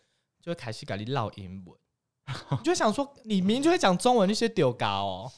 [0.41, 1.75] 就会开始跟你唠英文，
[2.51, 5.29] 你就会想说，你明明就会讲中文，那些丢嘎哦，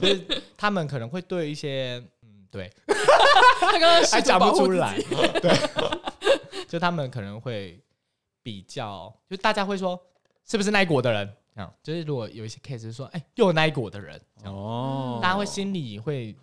[0.00, 2.72] 就是他们可能会对一些，嗯，对，
[3.60, 5.04] 他刚刚还讲不出来，己
[5.42, 5.52] 对，
[6.74, 7.80] 就他们可能会
[8.42, 9.96] 比较，就大家会说
[10.44, 16.36] 是不是那一国的人，这样，就是如果有一些 case 是说，哎、又有那一国的人，这样，哦，大家会心里会，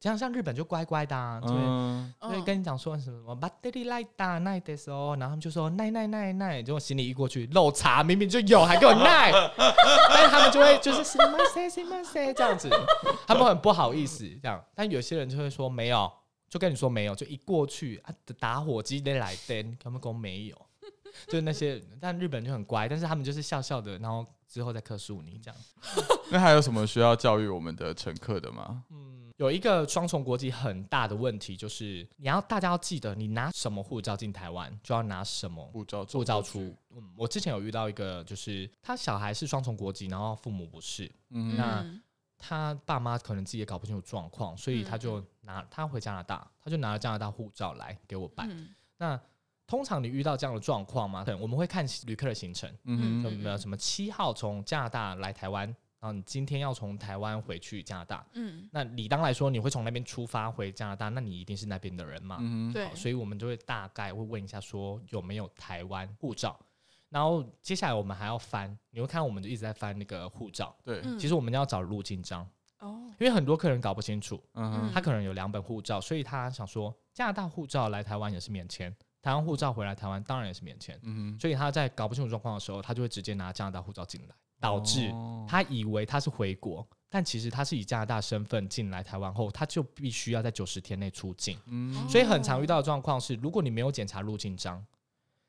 [0.00, 1.56] 像像日本就乖乖的、啊，就会。
[1.58, 9.30] 嗯，就会跟你讲说什么“巴德里来达奈的时候”，然后他们就说“奈奈奈奈”，结果行李一过去漏查，明明就有，还给我奈，
[10.08, 12.70] 但是他们就会就是“什么谁什么谁”这样子，
[13.26, 16.10] 他们很不好意思这样，但有些人就会说没有，
[16.48, 20.66] 就跟你说没有，就一过去啊，打火机得来灯，他们说没有，
[21.26, 25.60] 就是那些，但日本人就很乖，但是他们就是笑笑的，然后之后再克诉你这样。
[26.30, 28.84] 那还有什么需要教育我们的乘客的吗？
[28.90, 36.74] 嗯，有一个双重国籍很大的问题，就是你要大家要记得，你拿什么护照进台湾，就要拿什么护照护照出。
[36.90, 42.02] 嗯，我之前有遇到一个，就是他小孩是双重国籍，然后父母不是，嗯那嗯
[42.38, 48.46] 他爸妈可能自己也搞不清楚状况，所以他就拿他回加拿大，他就拿了加拿大护照来给我办。
[48.50, 49.18] 嗯那
[49.66, 51.24] 通常你遇到这样的状况吗？
[51.24, 55.66] 对我们会看旅客的行程，嗯哼有没有什么七号从加拿大来台湾，
[55.98, 62.36] 然后你今天要从台湾回去加拿大，嗯，那理当来说，你会从那边出发回加拿大，那你一定是那边的人嘛。
[62.40, 66.58] 嗯哼，对好，所以我们就会大概会问一下，说有没有台湾护照。
[67.08, 70.74] 然后接下来我们还要翻，你会看我们就一直在翻那个护照。
[70.84, 72.48] 对，嗯其实我们要找入境章，哦，
[73.18, 80.98] 因为很多客人搞不清楚，嗯，他可能有两本护照，所以他想说加拿大护照来台湾也是免签，台湾护照回来台湾当然也是免签。
[81.02, 91.58] 嗯所以他在搞不清楚状况的时候，他就会直接拿加拿大护照进来，导致哦他以为他是回国，但其实他是以加拿大身份进来台湾后，他就必须要在九十天内出境。
[91.66, 94.84] 嗯所以很常遇到的状况是，如果你没有检查入境章，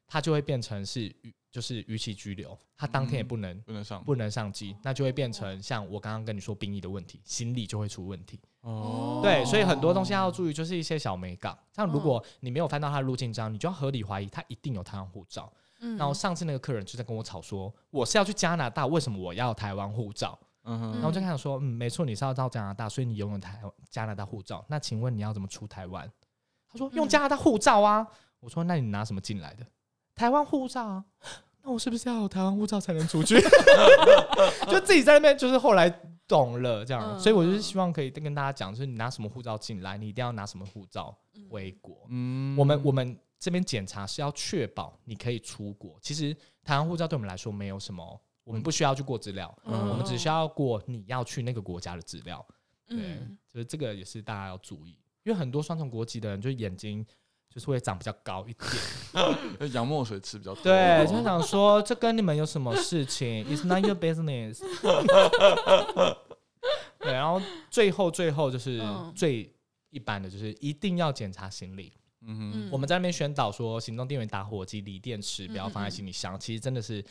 [0.07, 8.39] 他就会变成是逾就是逾期拘留，他当天也不能、不能上不能上机，那就会变成像我刚刚跟你说兵役的问题，行李就会出问题。
[8.61, 11.57] 哦，对，所以很多东西要注意，就是一些小美感。
[11.75, 15.51] 像如果你没有翻到他的入境章，你就要合理怀疑他一定有台湾护照。
[15.79, 20.37] 嗯然后上次那个客人就在跟我吵说，我是要去加拿大，为什么我要台湾护照？
[20.65, 24.63] 嗯哼，然后我就开始说，嗯，没错，你是要到加拿大，所以你拥有台加拿大护照。
[24.69, 26.07] 那请问你要怎么出台湾？
[26.71, 28.05] 他说用嗯加拿大护照啊。
[28.41, 29.65] 我说那你拿什么进来的？
[30.13, 31.05] 台湾护照啊。
[31.67, 33.35] 那我是不是要有台湾护照才能出去？
[34.71, 35.89] 就自己在那边，就是后来
[36.25, 41.13] 懂了这样，嗯所以我就是希望可以跟大家讲，就是你拿什么护照进来，你一定要拿什么护照
[41.49, 42.07] 回国。
[42.07, 45.99] 嗯我们我们这边检查是要确保你可以出国。
[46.01, 52.45] 其实台湾护照对我们来说没有什么，我们不需要去过资料，嗯我们只需要过你要去那个国家的资料。
[52.87, 57.05] 对，嗯就是这个也是大家要注意，因为很多双重国籍的人，就是眼睛
[57.57, 58.69] 就是会长比较高一点。
[59.73, 64.59] 洋墨水吃比较多，对，就想说这跟你们有什么事情？It's not your business。
[66.99, 67.41] 对，然后
[67.71, 69.51] 最后最后就是嗯最
[69.89, 71.91] 一般的，就是一定要检查行李。
[72.21, 76.39] 嗯哼，嗯我们在那边宣导说，行动电源、打火机、锂电池不要嗯放在行李箱。
[76.39, 77.03] 其实真的是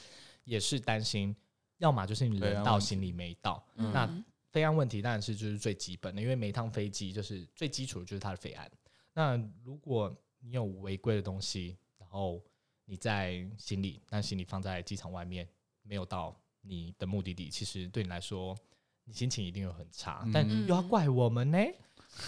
[0.45, 1.35] 也是担心，
[1.79, 3.61] 要么就是你人到，行李没到。
[3.75, 4.09] 嗯那
[4.53, 8.71] 飞安问题当然是就是最基本的，因为每一趟飞机就是最基础的就是它的飞安。
[9.13, 10.15] 那如果
[10.47, 12.41] 你有违规的东西，然后
[12.85, 15.47] 你在行李，但行李放在机场外面，
[15.83, 18.57] 没有到你的目的地，其实对你来说，
[19.05, 20.23] 你心情一定会很差。
[20.25, 21.59] 嗯但又要怪我们呢，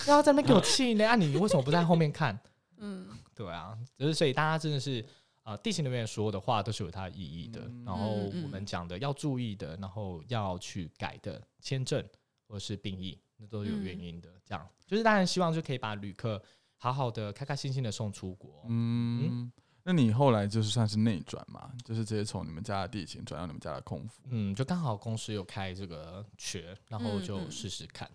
[0.07, 1.07] 又要在那边给我气呢？
[1.07, 2.38] 啊，你为什么不在后面看？
[2.78, 5.04] 嗯 对啊，就是所以大家真的是
[5.44, 7.61] 呃，地勤人员说的话都是有它的意义的。
[7.62, 12.04] 嗯然后我们讲的要注意的，然后要去改的签证
[12.46, 14.28] 或者是病役，那都是有原因的。
[14.44, 16.42] 这样就是当然希望就可以把旅客
[16.78, 18.64] 好好的、开开心心的送出国。
[18.68, 28.08] 嗯，那你后来就是算是内转嘛，就是直接从你们家的地勤转到你们家的空服，嗯，就刚好公司有开这个缺，然后就嗯嗯试试看。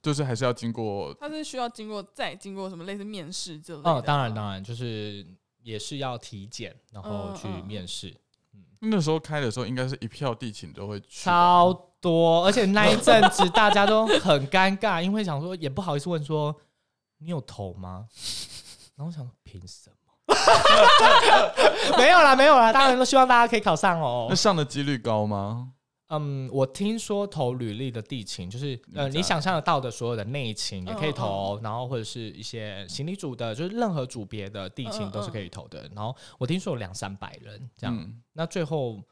[0.00, 3.90] 就是还是要经过他是需要经过再经过什么类似面试之类的？
[3.90, 5.26] 哦，当然当然，就是
[5.62, 8.14] 也是要体检，然后去嗯嗯面试。
[8.80, 16.54] 那时候开的时候，应该是一票地勤都会去，超多，而且那一阵子大家都很尴尬，因为想说也不好意思问说
[17.18, 18.06] 你有投吗？
[18.96, 19.96] 然后我想说凭什么？
[21.96, 24.34] 没有啦，没有啦，当然都希望大家可以考上哦那。
[24.34, 25.72] 上的几率高吗？
[26.08, 35.82] 嗯，我听说投履历的地勤，就是呃，你想象得到的所有的内勤也可以嗯投，然后或者是一些行李组的，就是任何组别的地勤都是可以投的。
[35.94, 39.02] 然后我听说有两三百人这样，嗯那最后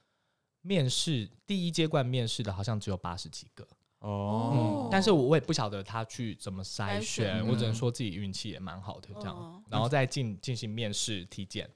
[0.62, 3.66] 面试第一阶段面试的好像只有八十几个。
[4.06, 4.86] 哦。
[4.86, 9.62] 嗯，，但是我我也不晓得他去怎么筛筛选，选我只能嗯说自己运气也蛮好的这样，嗯。
[9.68, 11.68] 然后再进进行面试体检，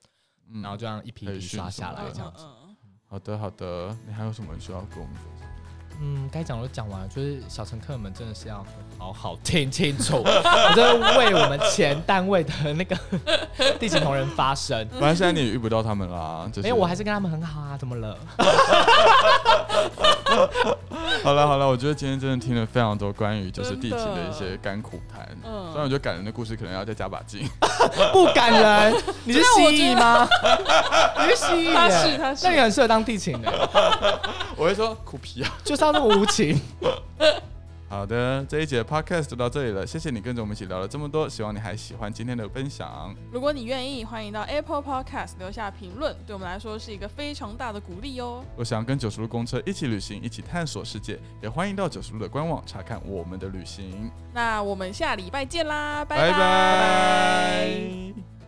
[0.49, 0.63] 嗯。
[0.63, 2.45] 然后这样一批一批刷下来这样子。
[2.47, 2.77] 嗯。
[3.07, 5.50] 好的，好的，你还有什么需要跟我们分享？
[6.03, 8.65] 嗯，该讲的都讲完了，就是小乘客们真的是要
[8.99, 12.97] 好好听清楚， 我真的为我们前单位的那个
[13.79, 14.87] 地勤同仁发声。
[14.99, 18.17] 反正现在你也遇不到他们啦，就是没有，我还是跟他们很好啊，怎么了？
[21.23, 25.29] 好了好了，我觉得今天真的听了非常多关于就是地勤的的一些甘苦谈。
[25.45, 27.49] 嗯虽然我觉得感人的故事可能要再加把劲，
[28.13, 28.93] 不感人，
[29.25, 30.29] 你是蜥蜴吗？
[31.21, 33.51] 你是蜥蜴耶，他是他是那你很适合当地勤的，
[34.57, 35.53] 我会说苦皮啊。
[35.65, 36.61] 就是要那么无情。
[37.91, 43.13] 好的，这一节 podcast 就到这里了，谢谢你跟着我们一起聊了这么多，希望你还喜欢今天的分享。
[43.33, 48.45] 如果你愿意，欢迎到 Apple Podcast 留下评论，对我们来说是一个非常大的鼓励哦。
[48.57, 54.09] 我想跟九十路公车一起旅行，一起探索世界，也欢迎到九十路的官网查看我们的旅行。
[54.33, 58.40] 那我们下礼拜见啦，拜拜拜拜